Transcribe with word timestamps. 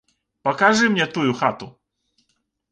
Пакажы 0.47 0.89
мне 0.95 1.05
тую 1.19 1.29
хату. 1.43 1.71